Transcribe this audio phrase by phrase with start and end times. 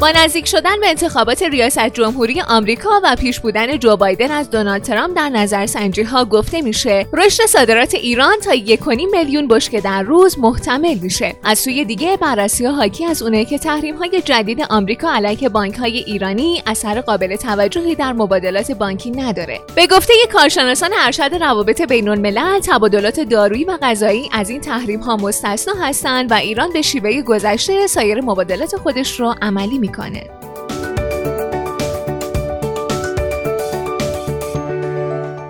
[0.00, 4.82] با نزدیک شدن به انتخابات ریاست جمهوری آمریکا و پیش بودن جو بایدن از دونالد
[4.82, 7.06] ترامپ در نظرسنجی ها گفته میشه.
[7.12, 11.36] رشد صادرات ایران تا 1.5 میلیون بشکه در روز محتمل میشه.
[11.44, 15.74] از سوی دیگه بررسی ها حاکی از اونه که تحریم های جدید آمریکا علیه بانک
[15.74, 19.60] های ایرانی اثر قابل توجهی در مبادلات بانکی نداره.
[19.74, 25.16] به گفته کارشناسان ارشد روابط بین الملل تبادلات دارویی و غذایی از این تحریم ها
[25.16, 30.14] مستثنا هستند و ایران به شیوه گذشته سایر مبادلات خودش رو عملی می click on
[30.14, 30.39] it.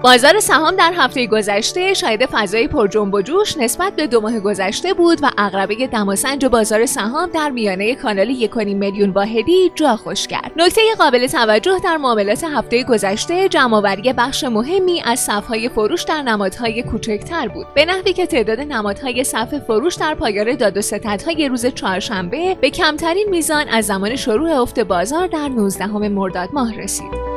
[0.03, 4.41] بازار سهام در هفته گذشته شاید فضای پر جنب و جوش نسبت به دو ماه
[4.41, 10.27] گذشته بود و عقربه دماسنج بازار سهام در میانه کانال 1.5 میلیون واحدی جا خوش
[10.27, 10.53] کرد.
[10.57, 16.83] نکته قابل توجه در معاملات هفته گذشته جمعآوری بخش مهمی از صفهای فروش در نمادهای
[16.83, 17.67] کوچکتر بود.
[17.75, 22.71] به نحوی که تعداد نمادهای صف فروش در پایار داد و ستدهای روز چهارشنبه به
[22.71, 27.30] کمترین میزان از زمان شروع افت بازار در 19 مرداد ماه رسید.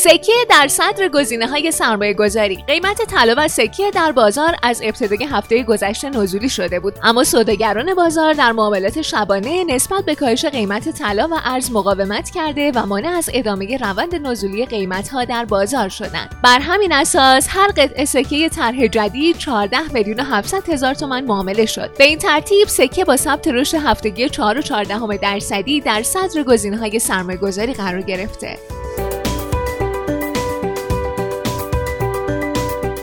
[0.00, 5.24] سکه در صدر گزینه های سرمایه گذاری قیمت طلا و سکه در بازار از ابتدای
[5.24, 6.94] هفته گذشته نزولی شده بود.
[7.02, 12.72] اما سوداگران بازار در معاملات شبانه نسبت به کاهش قیمت طلا و ارز مقاومت کرده
[12.74, 16.30] و مانع از ادامه روند نزولی قیمت ها در بازار شدند.
[16.44, 21.66] بر همین اساس هر قطعه سکه طرح جدید 14 میلیون و 700 هزار تومان معامله
[21.66, 21.90] شد.
[21.98, 27.38] به این ترتیب سکه با ثبت رشد هفتگی 4 و 14 درصدی در صدر سرمایه
[27.38, 28.79] گذاری قرار گرفته.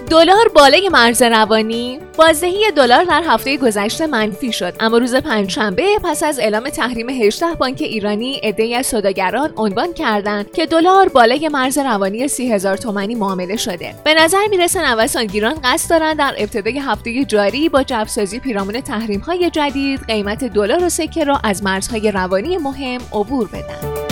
[0.10, 2.00] دلار بالای مرز روانی.
[2.18, 4.74] بازدهی دلار در هفته گذشته منفی شد.
[4.80, 10.52] اما روز پنجشنبه پس از اعلام تحریم 18 بانک ایرانی عدهای از سوداگران عنوان کردند
[10.52, 13.96] که دلار بالای مرز روانی 30 هزار تومانی معامله شده.
[14.04, 19.50] به نظر می‌رسه نوسانگیران قصد دارند در ابتدای هفته جاری با جبسازی پیرامون تحریم های
[19.50, 24.07] جدید قیمت دلار و سکه را از مرزهای روانی مهم عبور بدن.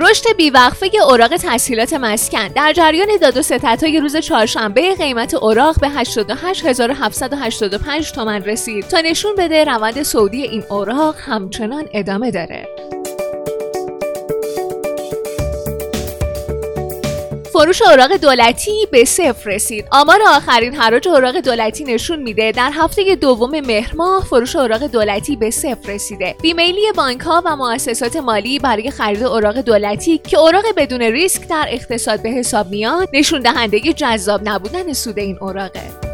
[0.00, 5.88] رشد بیوقفه اوراق تسهیلات مسکن در جریان داد و ستدهای روز چهارشنبه قیمت اوراق به
[5.88, 12.87] 88785 تومن رسید تا نشون بده روند سعودی این اوراق همچنان ادامه داره.
[17.58, 19.84] فروش اوراق دولتی به صفر رسید.
[19.92, 25.36] آمار آخرین حراج اوراق دولتی نشون میده در هفته دوم مهر ماه فروش اوراق دولتی
[25.36, 26.34] به صفر رسیده.
[26.42, 31.66] بیمیلی بانک ها و مؤسسات مالی برای خرید اوراق دولتی که اوراق بدون ریسک در
[31.68, 36.07] اقتصاد به حساب میاد نشون دهنده جذاب نبودن سود این اوراقه.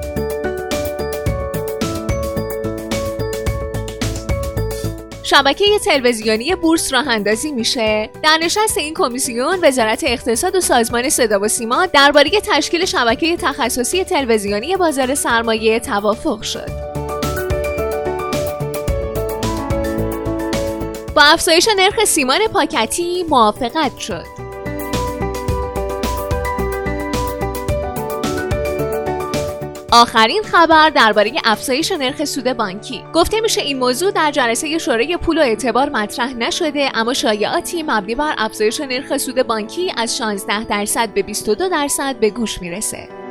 [5.35, 8.11] شبکه تلویزیونی بورس راه اندازی میشه.
[8.23, 14.05] در نشست این کمیسیون وزارت اقتصاد و سازمان صدا و سیما درباره تشکیل شبکه تخصصی
[14.05, 16.69] تلویزیونی بازار سرمایه توافق شد.
[21.17, 24.54] با افزایش نرخ سیمان پاکتی موافقت شد.
[29.97, 33.05] آخرین خبر درباره افزایش نرخ سود بانکی.
[33.13, 38.15] گفته میشه این موضوع در جلسه شورای پول و اعتبار مطرح نشده اما شایعاتی مبنی
[38.15, 43.24] بر افزایش نرخ سود بانکی از 16 درصد به 22 درصد به گوش می‌رسه.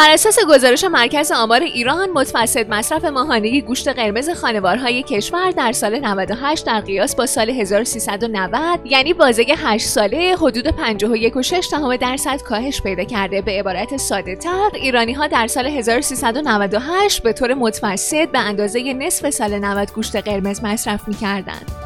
[0.00, 5.98] بر اساس گزارش مرکز آمار ایران متوسط مصرف ماهانه گوشت قرمز خانوارهای کشور در سال
[5.98, 13.04] 98 در قیاس با سال 1390 یعنی بازه 8 ساله حدود 51.6 درصد کاهش پیدا
[13.04, 18.92] کرده به عبارت ساده تر ایرانی ها در سال 1398 به طور متوسط به اندازه
[18.92, 21.79] نصف سال 90 گوشت قرمز مصرف می کردند.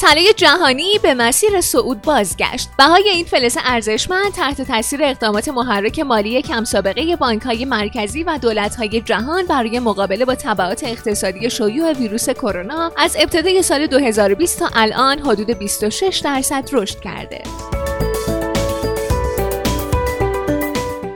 [0.00, 2.68] طلای جهانی به مسیر صعود بازگشت.
[2.78, 9.00] بهای این فلز ارزشمند تحت تاثیر اقدامات محرک مالی کم سابقه بانکهای مرکزی و دولتهای
[9.00, 15.18] جهان برای مقابله با تبعات اقتصادی شیوع ویروس کرونا از ابتدای سال 2020 تا الان
[15.18, 17.42] حدود 26 درصد رشد کرده.